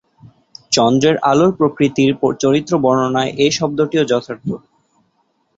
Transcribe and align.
চন্দ্রের 0.71 1.15
আলোর 1.23 1.51
প্রকৃতির 1.59 2.11
চরিত্র 2.39 2.73
বর্ণনায় 2.77 3.31
এ 3.37 3.47
শব্দটিও 3.59 4.03
যথার্থ। 4.11 4.47